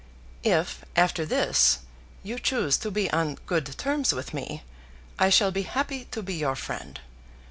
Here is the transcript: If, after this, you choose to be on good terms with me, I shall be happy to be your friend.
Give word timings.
If, 0.41 0.83
after 0.95 1.27
this, 1.27 1.77
you 2.23 2.39
choose 2.39 2.75
to 2.79 2.89
be 2.89 3.07
on 3.11 3.35
good 3.45 3.77
terms 3.77 4.13
with 4.15 4.33
me, 4.33 4.63
I 5.19 5.29
shall 5.29 5.51
be 5.51 5.61
happy 5.61 6.05
to 6.05 6.23
be 6.23 6.33
your 6.33 6.55
friend. 6.55 6.99